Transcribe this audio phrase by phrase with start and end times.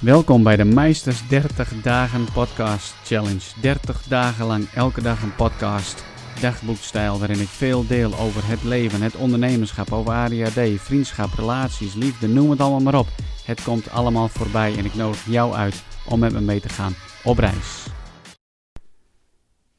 [0.00, 3.60] Welkom bij de Meisters 30 Dagen Podcast Challenge.
[3.60, 6.04] 30 dagen lang elke dag een podcast,
[6.40, 12.28] dagboekstijl waarin ik veel deel over het leven, het ondernemerschap, over ADHD, vriendschap, relaties, liefde,
[12.28, 13.06] noem het allemaal maar op.
[13.44, 16.92] Het komt allemaal voorbij en ik nodig jou uit om met me mee te gaan
[17.24, 17.86] op reis.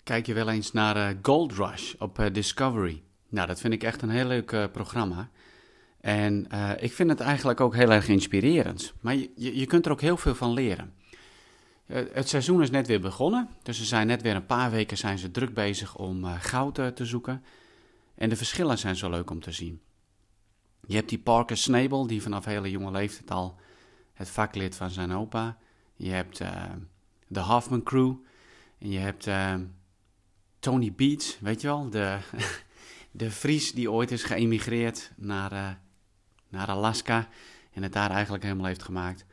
[0.04, 3.02] Kijk je wel eens naar uh, Gold Rush op uh, Discovery?
[3.30, 5.30] Nou, dat vind ik echt een heel leuk uh, programma.
[6.02, 8.94] En uh, ik vind het eigenlijk ook heel erg inspirerend.
[9.02, 10.94] Maar je, je kunt er ook heel veel van leren.
[11.86, 13.50] Uh, het seizoen is net weer begonnen.
[13.64, 16.96] Dus ze zijn net weer een paar weken zijn ze druk bezig om uh, goud
[16.96, 17.44] te zoeken.
[18.16, 19.82] En de verschillen zijn zo leuk om te zien.
[20.88, 23.60] Je hebt die Parker Snabel, die vanaf hele jonge leeftijd al
[24.14, 25.58] het vak leert van zijn opa.
[25.96, 26.42] Je hebt
[27.28, 28.14] de Hoffman Crew.
[28.78, 29.30] En je hebt
[30.60, 32.18] Tony Beats, weet je wel, de,
[33.12, 35.80] de Fries die ooit is geëmigreerd naar
[36.52, 37.28] naar Alaska
[37.72, 39.26] en het daar eigenlijk helemaal heeft gemaakt.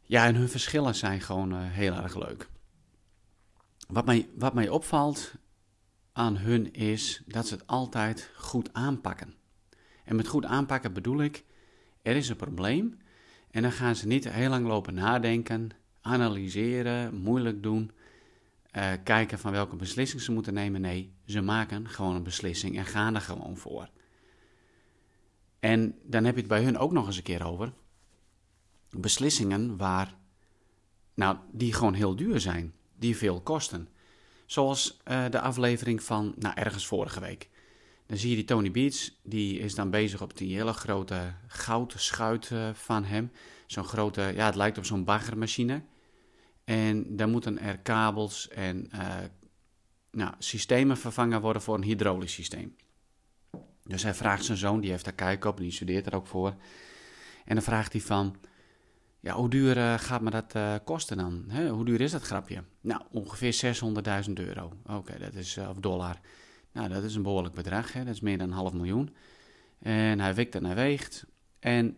[0.00, 2.48] Ja, en hun verschillen zijn gewoon uh, heel erg leuk.
[3.88, 5.32] Wat mij, wat mij opvalt
[6.12, 9.34] aan hun is dat ze het altijd goed aanpakken.
[10.04, 11.44] En met goed aanpakken bedoel ik,
[12.02, 12.98] er is een probleem
[13.50, 17.90] en dan gaan ze niet heel lang lopen nadenken, analyseren, moeilijk doen,
[18.76, 20.80] uh, kijken van welke beslissing ze moeten nemen.
[20.80, 23.88] Nee, ze maken gewoon een beslissing en gaan er gewoon voor.
[25.64, 27.72] En dan heb je het bij hun ook nog eens een keer over.
[28.90, 30.14] Beslissingen waar,
[31.14, 33.88] nou, die gewoon heel duur zijn, die veel kosten.
[34.46, 37.50] Zoals uh, de aflevering van, nou, ergens vorige week.
[38.06, 42.50] Dan zie je die Tony Beats, die is dan bezig op die hele grote goudschuit
[42.50, 43.30] uh, van hem.
[43.66, 45.82] Zo'n grote, ja, het lijkt op zo'n baggermachine.
[46.64, 49.16] En dan moeten er kabels en uh,
[50.10, 52.76] nou, systemen vervangen worden voor een hydraulisch systeem.
[53.84, 56.54] Dus hij vraagt zijn zoon, die heeft daar kijk op, die studeert er ook voor.
[57.44, 58.36] En dan vraagt hij van,
[59.20, 61.50] ja, hoe duur uh, gaat me dat uh, kosten dan?
[61.68, 62.64] Hoe duur is dat grapje?
[62.80, 63.76] Nou, ongeveer
[64.26, 64.72] 600.000 euro.
[64.86, 66.20] Oké, dat is, uh, of dollar.
[66.72, 68.04] Nou, dat is een behoorlijk bedrag, hè?
[68.04, 69.14] dat is meer dan een half miljoen.
[69.78, 71.26] En hij wikt en hij weegt.
[71.58, 71.96] En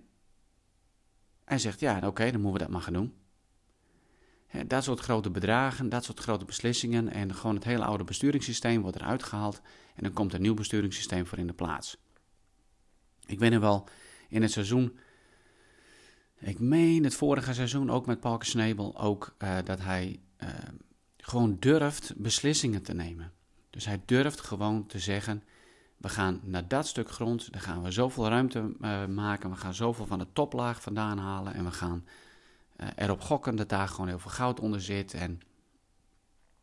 [1.44, 3.14] hij zegt, ja, oké, dan moeten we dat maar gaan doen.
[4.66, 8.96] Dat soort grote bedragen, dat soort grote beslissingen en gewoon het hele oude besturingssysteem wordt
[8.96, 9.60] eruit gehaald
[9.94, 11.96] en dan komt een nieuw besturingssysteem voor in de plaats.
[13.26, 13.88] Ik weet nog wel,
[14.28, 14.98] in het seizoen,
[16.38, 20.48] ik meen het vorige seizoen ook met Parker Snabel, ook uh, dat hij uh,
[21.16, 23.32] gewoon durft beslissingen te nemen.
[23.70, 25.42] Dus hij durft gewoon te zeggen,
[25.96, 29.74] we gaan naar dat stuk grond, daar gaan we zoveel ruimte uh, maken, we gaan
[29.74, 32.04] zoveel van de toplaag vandaan halen en we gaan
[32.96, 35.14] erop gokken dat daar gewoon heel veel goud onder zit.
[35.14, 35.40] En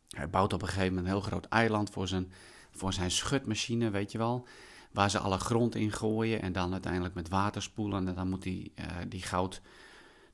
[0.09, 2.31] hij bouwt op een gegeven moment een heel groot eiland voor zijn
[2.75, 4.47] voor zijn schutmachine, weet je wel.
[4.91, 8.07] Waar ze alle grond in gooien en dan uiteindelijk met water spoelen.
[8.07, 9.62] En dan moet die, uh, die goud,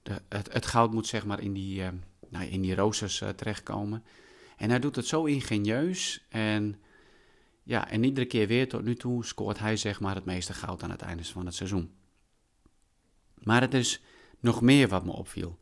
[0.03, 1.88] de, het, goud moet zeg maar in die, uh,
[2.29, 4.03] nou, in die roosters terechtkomen.
[4.57, 6.81] En hij doet het zo ingenieus en
[7.63, 10.84] ja, en iedere keer weer tot nu toe scoort hij zeg maar het meeste goud
[10.84, 11.94] aan het einde van het seizoen.
[13.34, 14.01] Maar het is
[14.39, 15.59] nog meer wat me opviel.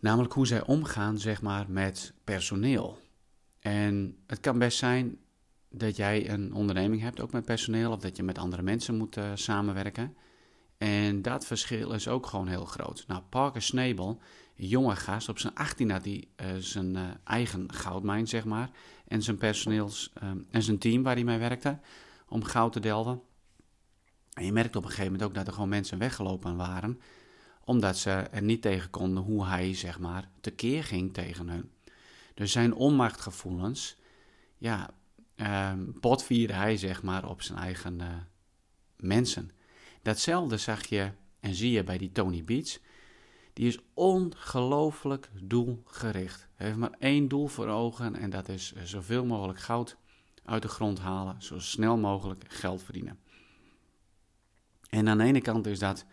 [0.00, 2.98] Namelijk hoe zij omgaan zeg maar met personeel.
[3.60, 5.18] En het kan best zijn
[5.70, 9.16] dat jij een onderneming hebt, ook met personeel, of dat je met andere mensen moet
[9.16, 10.16] uh, samenwerken.
[10.78, 13.04] En dat verschil is ook gewoon heel groot.
[13.06, 14.20] Nou, Parker Snabel,
[14.54, 18.70] jonge gast, op zijn 18 had hij uh, zijn uh, eigen goudmijn, zeg maar.
[19.06, 20.12] En zijn personeels
[20.50, 21.78] en zijn team waar hij mee werkte
[22.28, 23.20] om goud te delven.
[24.32, 27.00] En je merkte op een gegeven moment ook dat er gewoon mensen weggelopen waren,
[27.70, 31.70] omdat ze er niet tegen konden hoe hij, zeg maar, tekeer ging tegen hun.
[32.34, 33.96] Dus zijn onmachtgevoelens,
[34.58, 34.90] ja,
[35.36, 38.06] um, botvierde hij zeg maar op zijn eigen uh,
[38.96, 39.50] mensen.
[40.02, 41.10] Datzelfde zag je
[41.40, 42.80] en zie je bij die Tony Beats.
[43.52, 46.48] Die is ongelooflijk doelgericht.
[46.54, 49.96] Hij heeft maar één doel voor ogen en dat is zoveel mogelijk goud
[50.44, 53.18] uit de grond halen, zo snel mogelijk geld verdienen.
[54.88, 56.04] En aan de ene kant is dat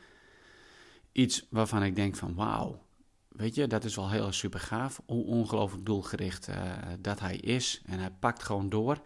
[1.18, 2.86] iets waarvan ik denk van wauw,
[3.28, 5.02] weet je, dat is wel heel super gaaf.
[5.06, 6.56] Hoe ongelooflijk doelgericht uh,
[7.00, 7.82] dat hij is.
[7.86, 9.02] En hij pakt gewoon door.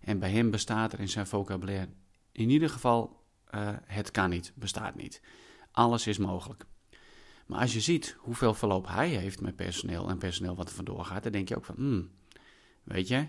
[0.00, 1.88] En bij hem bestaat er in zijn vocabulaire
[2.32, 3.22] in ieder geval:
[3.54, 5.22] uh, het kan niet, bestaat niet.
[5.70, 6.64] Alles is mogelijk.
[7.46, 11.04] Maar als je ziet hoeveel verloop hij heeft met personeel en personeel wat er vandoor
[11.04, 12.10] gaat, dan denk je ook van: hmm,
[12.82, 13.26] weet je,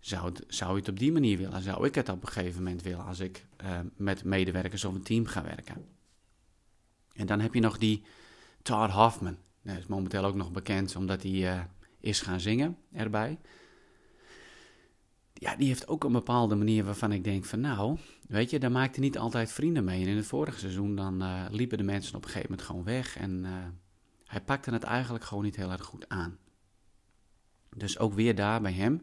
[0.00, 1.62] zou, het, zou je het op die manier willen?
[1.62, 5.02] Zou ik het op een gegeven moment willen als ik uh, met medewerkers of een
[5.02, 5.91] team ga werken?
[7.14, 8.02] En dan heb je nog die
[8.62, 9.36] Todd Hoffman.
[9.62, 11.60] Hij is momenteel ook nog bekend omdat hij uh,
[12.00, 13.38] is gaan zingen erbij.
[15.32, 17.98] Ja, die heeft ook een bepaalde manier waarvan ik denk van nou,
[18.28, 20.02] weet je, daar maakte niet altijd vrienden mee.
[20.02, 22.84] En in het vorige seizoen dan uh, liepen de mensen op een gegeven moment gewoon
[22.84, 23.16] weg.
[23.16, 23.50] En uh,
[24.24, 26.38] Hij pakte het eigenlijk gewoon niet heel erg goed aan.
[27.76, 29.02] Dus ook weer daar bij hem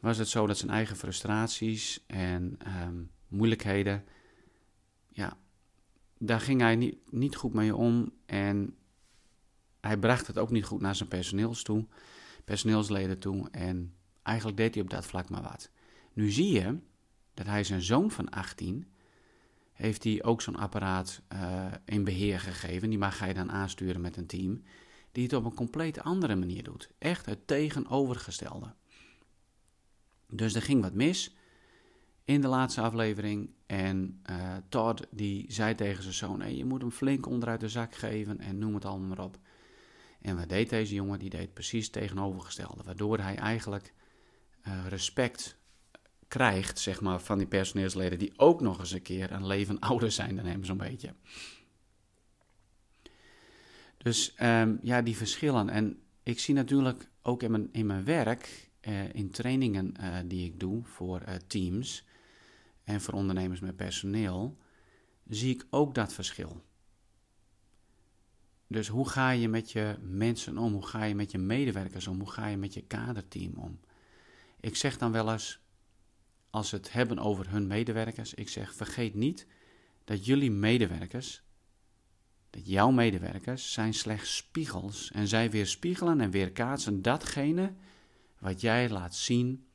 [0.00, 4.04] was het zo dat zijn eigen frustraties en ehm, moeilijkheden,
[5.08, 5.36] ja,
[6.22, 8.12] daar ging hij niet, niet goed mee om.
[8.26, 8.76] En
[9.80, 11.86] hij bracht het ook niet goed naar zijn personeels toe,
[12.44, 13.48] personeelsleden toe.
[13.50, 15.70] En eigenlijk deed hij op dat vlak maar wat.
[16.12, 16.78] Nu zie je
[17.34, 18.86] dat hij zijn zoon van 18
[19.80, 22.88] heeft hij ook zo'n apparaat uh, in beheer gegeven.
[22.88, 24.62] Die mag hij dan aansturen met een team.
[25.12, 26.90] Die het op een compleet andere manier doet.
[26.98, 28.74] Echt het tegenovergestelde.
[30.28, 31.36] Dus er ging wat mis
[32.24, 33.50] in de laatste aflevering.
[33.70, 37.68] En uh, Todd die zei tegen zijn zoon: hey, je moet hem flink onderuit de
[37.68, 39.38] zak geven en noem het allemaal maar op.
[40.20, 41.18] En wat deed deze jongen?
[41.18, 42.82] Die deed precies het tegenovergestelde.
[42.82, 43.94] Waardoor hij eigenlijk
[44.66, 45.56] uh, respect
[46.28, 50.10] krijgt, zeg maar, van die personeelsleden die ook nog eens een keer een leven ouder
[50.10, 51.14] zijn dan hem, zo'n beetje.
[53.98, 55.68] Dus um, ja, die verschillen.
[55.68, 59.94] En ik zie natuurlijk ook in mijn, in mijn werk, uh, in trainingen
[60.28, 62.08] die ik doe voor teams
[62.92, 64.58] en voor ondernemers met personeel,
[65.28, 66.64] zie ik ook dat verschil.
[68.66, 70.72] Dus hoe ga je met je mensen om?
[70.72, 72.18] Hoe ga je met je medewerkers om?
[72.18, 73.80] Hoe ga je met je kaderteam om?
[74.60, 75.60] Ik zeg dan wel eens,
[76.50, 79.46] als we het hebben over hun medewerkers, ik zeg: vergeet niet
[80.04, 81.42] dat jullie medewerkers,
[82.50, 87.74] dat jouw medewerkers, zijn slechts spiegels en zij weerspiegelen en weerkaatsen datgene
[88.38, 89.66] wat jij laat zien,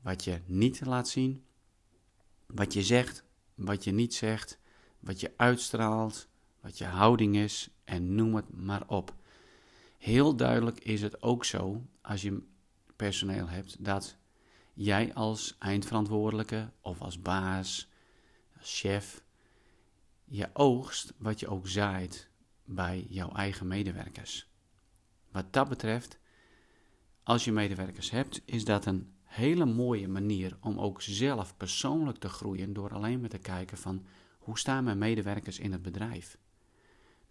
[0.00, 1.44] wat je niet laat zien,
[2.54, 3.24] wat je zegt,
[3.54, 4.58] wat je niet zegt,
[5.00, 6.28] wat je uitstraalt,
[6.60, 9.14] wat je houding is en noem het maar op.
[9.98, 12.42] Heel duidelijk is het ook zo als je
[12.96, 14.16] personeel hebt dat
[14.74, 17.88] jij als eindverantwoordelijke of als baas,
[18.58, 19.22] als chef,
[20.24, 22.28] je oogst wat je ook zaait
[22.64, 24.48] bij jouw eigen medewerkers.
[25.30, 26.18] Wat dat betreft,
[27.22, 32.28] als je medewerkers hebt, is dat een hele mooie manier om ook zelf persoonlijk te
[32.28, 34.04] groeien door alleen maar te kijken van
[34.38, 36.38] hoe staan mijn medewerkers in het bedrijf.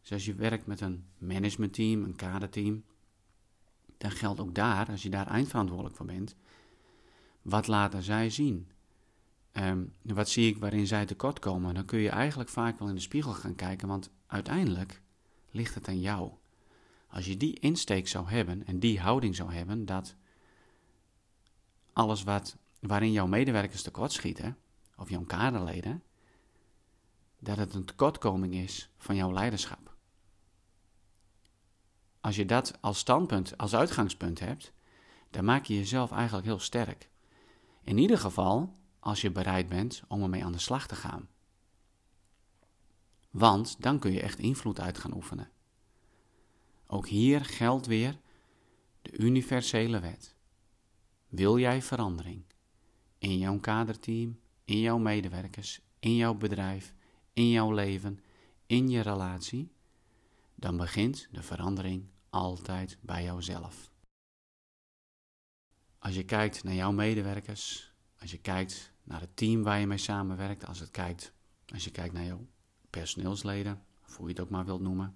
[0.01, 2.83] Dus als je werkt met een managementteam, een kaderteam,
[3.98, 6.36] dan geldt ook daar, als je daar eindverantwoordelijk voor bent,
[7.42, 8.68] wat laten zij zien?
[9.54, 11.74] Um, wat zie ik waarin zij tekort komen?
[11.74, 15.01] Dan kun je eigenlijk vaak wel in de spiegel gaan kijken, want uiteindelijk
[15.51, 16.31] ligt het aan jou.
[17.07, 20.15] Als je die insteek zou hebben en die houding zou hebben, dat
[21.98, 24.58] alles wat, waarin jouw medewerkers tekort schieten,
[24.98, 26.04] of jouw kaderleden,
[27.40, 29.96] dat het een tekortkoming is van jouw leiderschap.
[32.22, 34.74] Als je dat als standpunt, als uitgangspunt hebt,
[35.30, 37.10] dan maak je jezelf eigenlijk heel sterk.
[37.84, 41.30] In ieder geval als je bereid bent om ermee aan de slag te gaan.
[43.32, 45.50] Want dan kun je echt invloed uit gaan oefenen.
[46.88, 48.18] Ook hier geldt weer
[49.02, 50.37] de universele wet.
[51.28, 52.44] Wil jij verandering
[53.18, 56.94] in jouw kaderteam, in jouw medewerkers, in jouw bedrijf,
[57.34, 58.20] in jouw leven,
[58.66, 59.72] in je relatie,
[60.56, 63.92] dan begint de verandering altijd bij jouzelf.
[66.00, 69.98] Als je kijkt naar jouw medewerkers, als je kijkt naar het team waar je mee
[69.98, 71.34] samenwerkt, als, het kijkt,
[71.74, 72.48] als je kijkt naar jouw
[72.90, 75.16] personeelsleden, of hoe je het ook maar wilt noemen,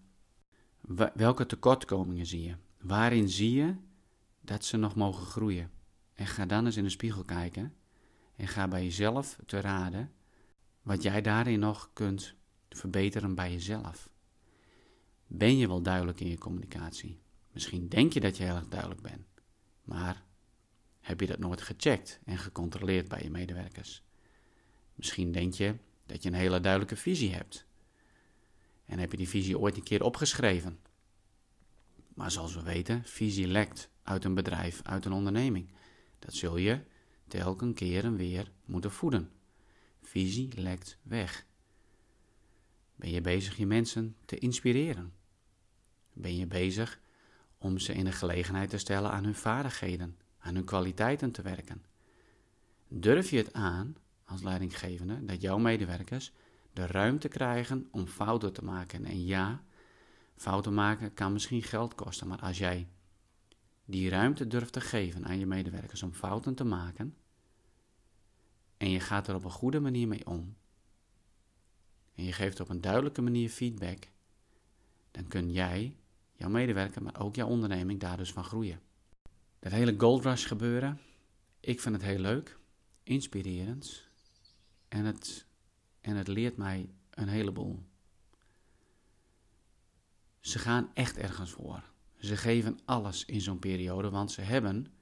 [1.13, 2.55] welke tekortkomingen zie je?
[2.79, 3.75] Waarin zie je
[4.41, 5.71] dat ze nog mogen groeien?
[6.21, 7.75] En ga dan eens in de spiegel kijken
[8.35, 10.11] en ga bij jezelf te raden
[10.81, 12.35] wat jij daarin nog kunt
[12.69, 14.09] verbeteren bij jezelf.
[15.27, 17.19] Ben je wel duidelijk in je communicatie?
[17.51, 19.25] Misschien denk je dat je heel erg duidelijk bent,
[19.83, 20.23] maar
[20.99, 24.03] heb je dat nooit gecheckt en gecontroleerd bij je medewerkers?
[24.95, 25.75] Misschien denk je
[26.05, 27.65] dat je een hele duidelijke visie hebt.
[28.85, 30.79] En heb je die visie ooit een keer opgeschreven?
[32.13, 35.69] Maar zoals we weten, visie lekt uit een bedrijf, uit een onderneming.
[36.21, 36.79] Dat zul je
[37.27, 39.31] telkens keer en weer moeten voeden.
[40.01, 41.45] Visie lekt weg.
[42.95, 45.13] Ben je bezig je mensen te inspireren?
[46.13, 46.99] Ben je bezig
[47.57, 51.83] om ze in de gelegenheid te stellen aan hun vaardigheden, aan hun kwaliteiten te werken?
[52.87, 56.33] Durf je het aan als leidinggevende dat jouw medewerkers
[56.73, 59.05] de ruimte krijgen om fouten te maken?
[59.05, 59.63] En ja,
[60.35, 62.87] fouten maken kan misschien geld kosten, maar als jij
[63.91, 67.15] die ruimte durft te geven aan je medewerkers om fouten te maken,
[68.77, 70.55] en je gaat er op een goede manier mee om,
[72.15, 74.07] en je geeft op een duidelijke manier feedback,
[75.11, 75.95] dan kun jij,
[76.35, 78.81] jouw medewerker, maar ook jouw onderneming daar dus van groeien.
[79.59, 80.99] Dat hele gold rush gebeuren,
[81.59, 82.59] ik vind het heel leuk,
[83.03, 84.07] inspirerend
[84.87, 85.45] en het,
[86.01, 87.83] en het leert mij een heleboel.
[90.39, 91.90] Ze gaan echt ergens voor.
[92.21, 94.93] Ze geven alles in zo'n periode, want ze hebben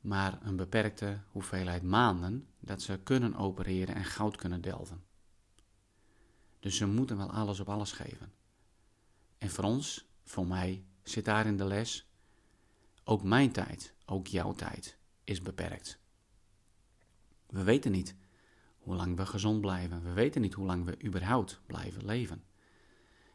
[0.00, 5.04] maar een beperkte hoeveelheid maanden dat ze kunnen opereren en goud kunnen delven.
[6.60, 8.32] Dus ze moeten wel alles op alles geven.
[9.38, 12.10] En voor ons, voor mij, zit daar in de les.
[13.04, 15.98] Ook mijn tijd, ook jouw tijd, is beperkt.
[17.46, 18.14] We weten niet
[18.78, 20.02] hoe lang we gezond blijven.
[20.02, 22.44] We weten niet hoe lang we überhaupt blijven leven.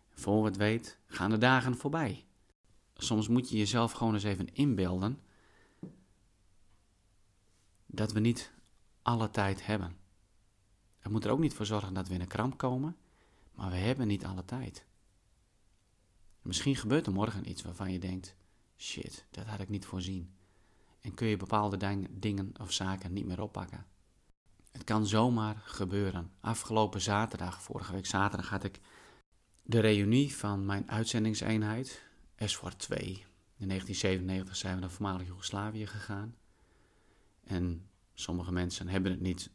[0.09, 2.26] Voor we het weet, gaan de dagen voorbij.
[2.97, 5.21] Soms moet je jezelf gewoon eens even inbeelden
[7.85, 8.51] dat we niet
[9.01, 9.97] alle tijd hebben.
[10.99, 12.97] Het moet er ook niet voor zorgen dat we in een kramp komen,
[13.51, 14.85] maar we hebben niet alle tijd.
[16.41, 18.35] Misschien gebeurt er morgen iets waarvan je denkt:
[18.77, 20.35] shit, dat had ik niet voorzien.
[21.01, 23.85] En kun je bepaalde dingen of zaken niet meer oppakken.
[24.71, 26.31] Het kan zomaar gebeuren.
[26.39, 28.79] Afgelopen zaterdag, vorige week zaterdag, had ik
[29.63, 32.06] de reunie van mijn uitzendingseenheid,
[32.45, 32.99] SVOR 2.
[33.57, 36.35] In 1997 zijn we naar voormalig Joegoslavië gegaan.
[37.43, 39.49] En sommige mensen hebben het niet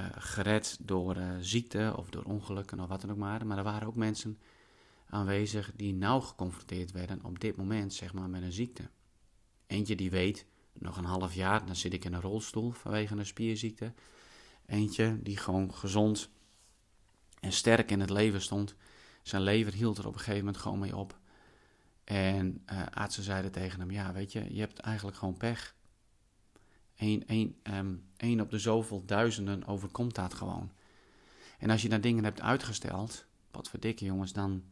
[0.00, 3.46] uh, gered door uh, ziekte of door ongelukken of wat dan ook maar.
[3.46, 4.38] Maar er waren ook mensen
[5.06, 8.90] aanwezig die nauw geconfronteerd werden op dit moment, zeg maar, met een ziekte.
[9.66, 13.26] Eentje die weet, nog een half jaar, dan zit ik in een rolstoel vanwege een
[13.26, 13.92] spierziekte.
[14.66, 16.30] Eentje die gewoon gezond
[17.40, 18.74] en sterk in het leven stond.
[19.22, 21.20] Zijn lever hield er op een gegeven moment gewoon mee op.
[22.04, 25.74] En uh, artsen zeiden tegen hem: Ja, weet je, je hebt eigenlijk gewoon pech.
[26.96, 30.72] Eén, één, um, één op de zoveel duizenden overkomt dat gewoon.
[31.58, 34.64] En als je daar dingen hebt uitgesteld, wat voor dikke jongens, dan,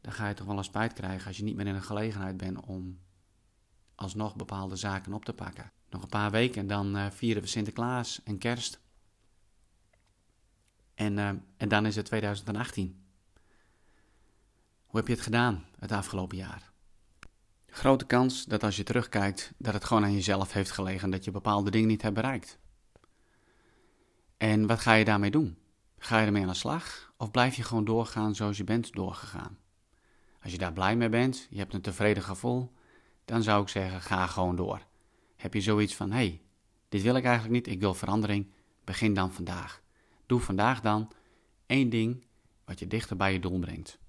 [0.00, 2.36] dan ga je toch wel een spijt krijgen als je niet meer in een gelegenheid
[2.36, 2.98] bent om
[3.94, 5.72] alsnog bepaalde zaken op te pakken.
[5.90, 8.80] Nog een paar weken en dan uh, vieren we Sinterklaas en Kerst.
[10.94, 13.03] En, uh, en dan is het 2018.
[14.94, 16.70] Hoe heb je het gedaan het afgelopen jaar?
[17.66, 21.30] Grote kans dat als je terugkijkt, dat het gewoon aan jezelf heeft gelegen dat je
[21.30, 22.58] bepaalde dingen niet hebt bereikt.
[24.36, 25.58] En wat ga je daarmee doen?
[25.98, 29.58] Ga je ermee aan de slag of blijf je gewoon doorgaan zoals je bent doorgegaan?
[30.42, 32.72] Als je daar blij mee bent, je hebt een tevreden gevoel,
[33.24, 34.86] dan zou ik zeggen: ga gewoon door.
[35.36, 36.42] Heb je zoiets van: hé, hey,
[36.88, 38.50] dit wil ik eigenlijk niet, ik wil verandering,
[38.84, 39.82] begin dan vandaag.
[40.26, 41.12] Doe vandaag dan
[41.66, 42.24] één ding
[42.64, 44.02] wat je dichter bij je doel brengt.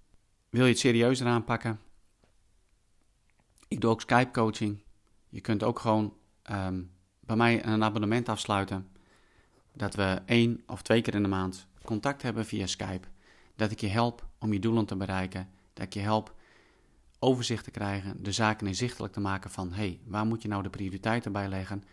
[0.55, 1.79] Wil je het serieuzer aanpakken?
[3.67, 4.83] Ik doe ook Skype coaching.
[5.29, 6.13] Je kunt ook gewoon
[6.51, 8.88] um, bij mij een abonnement afsluiten.
[9.74, 13.07] Dat we één of twee keer in de maand contact hebben via Skype.
[13.55, 15.50] Dat ik je help om je doelen te bereiken.
[15.74, 16.35] Dat ik je help
[17.19, 20.63] overzicht te krijgen, de zaken inzichtelijk te maken van hé, hey, waar moet je nou
[20.63, 21.83] de prioriteiten bij leggen?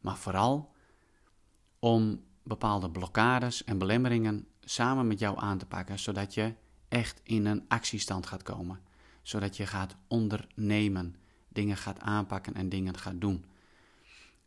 [0.00, 0.74] Maar vooral
[1.78, 6.54] om bepaalde blokkades en belemmeringen samen met jou aan te pakken, zodat je
[6.94, 8.80] echt in een actiestand gaat komen.
[9.22, 11.16] Zodat je gaat ondernemen,
[11.48, 13.44] dingen gaat aanpakken en dingen gaat doen.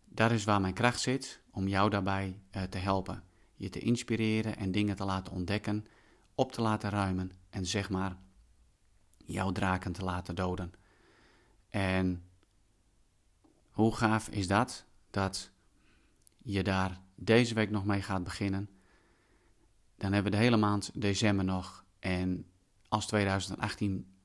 [0.05, 3.23] Dat is waar mijn kracht zit, om jou daarbij uh, te helpen.
[3.55, 5.85] Je te inspireren en dingen te laten ontdekken,
[6.35, 8.17] op te laten ruimen en zeg maar
[9.25, 10.73] jouw draken te laten doden.
[11.69, 12.23] En
[13.71, 14.85] hoe gaaf is dat?
[15.09, 15.51] Dat
[16.37, 18.69] je daar deze week nog mee gaat beginnen.
[19.97, 21.85] Dan hebben we de hele maand december nog.
[22.07, 22.45] En
[22.87, 24.15] als 2018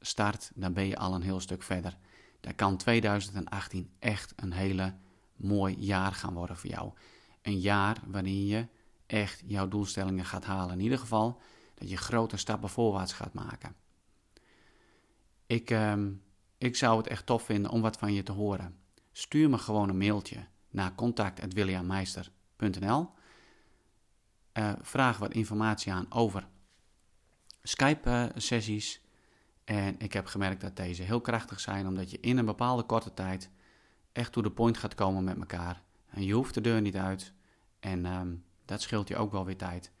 [0.00, 1.96] start, dan ben je al een heel stuk verder.
[2.40, 4.94] Dan kan 2018 echt een hele
[5.36, 6.92] mooi jaar gaan worden voor jou.
[7.42, 8.66] Een jaar waarin je
[9.06, 10.74] echt jouw doelstellingen gaat halen.
[10.74, 11.40] In ieder geval
[11.74, 13.74] dat je grote stappen voorwaarts gaat maken.
[15.46, 15.94] Ik, uh,
[16.58, 18.76] ik zou het echt tof vinden om wat van je te horen.
[19.12, 23.10] Stuur me gewoon een mailtje naar contact.williammeister.nl.
[24.58, 26.50] Uh, vraag wat informatie aan over
[27.62, 29.00] Skype-sessies.
[29.64, 33.14] en ik heb gemerkt dat deze heel krachtig zijn, omdat je in een bepaalde korte
[33.14, 33.50] tijd
[34.12, 35.82] echt to the point gaat komen met elkaar.
[36.08, 37.32] En je hoeft de deur niet uit.
[37.80, 39.92] En um, dat scheelt je ook wel weer tijd.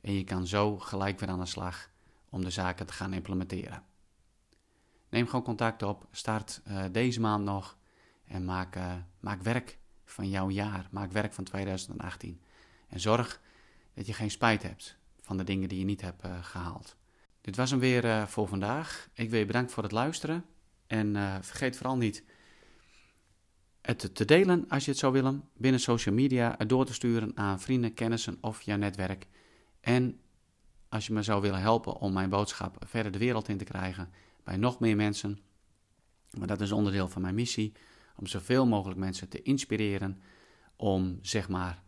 [0.00, 1.90] En je kan zo gelijk weer aan de slag
[2.28, 3.84] om de zaken te gaan implementeren.
[5.08, 6.06] Neem gewoon contact op.
[6.10, 7.76] Start uh, deze maand nog.
[8.24, 10.88] En maak, uh, maak werk van jouw jaar.
[10.90, 12.40] Maak werk van 2018.
[12.88, 13.40] En zorg
[13.94, 16.96] dat je geen spijt hebt van de dingen die je niet hebt uh, gehaald.
[17.40, 19.08] Dit was hem weer voor vandaag.
[19.14, 20.44] Ik wil je bedanken voor het luisteren.
[20.86, 22.24] En vergeet vooral niet
[23.80, 25.48] het te delen als je het zou willen.
[25.56, 29.26] Binnen social media het door te sturen aan vrienden, kennissen of jouw netwerk.
[29.80, 30.20] En
[30.88, 34.10] als je me zou willen helpen om mijn boodschap verder de wereld in te krijgen
[34.44, 35.40] bij nog meer mensen.
[36.38, 37.72] Maar dat is onderdeel van mijn missie,
[38.16, 40.20] om zoveel mogelijk mensen te inspireren
[40.76, 41.82] om zeg maar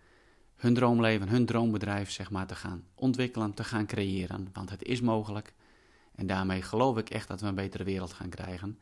[0.62, 4.48] hun droomleven, hun droombedrijf zeg maar te gaan ontwikkelen, te gaan creëren.
[4.52, 5.54] Want het is mogelijk
[6.14, 8.78] En daarmee geloof ik echt dat we een betere wereld gaan krijgen.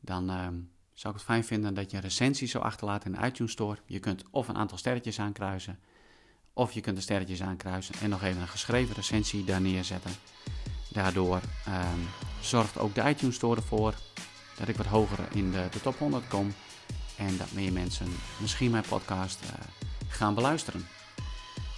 [0.00, 0.54] Dan ehm,
[0.92, 3.78] zou ik het fijn vinden dat je een recensie zou achterlaten in de iTunes Store.
[3.86, 5.78] Je kunt of een aantal sterretjes aankruisen,
[6.52, 10.12] of je kunt de sterretjes aankruisen en nog even een geschreven recensie daar neerzetten.
[10.92, 12.00] Daardoor ehm,
[12.40, 13.94] zorgt ook de iTunes Store ervoor
[14.56, 16.52] dat ik wat hoger in de, de top 100 kom.
[17.16, 18.08] En dat meer mensen
[18.40, 19.79] misschien mijn podcast uh,
[20.10, 20.88] gaan beluisteren.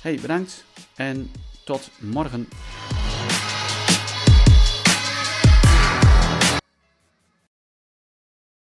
[0.03, 1.31] Hey, bedankt en
[1.65, 2.49] tot morgen.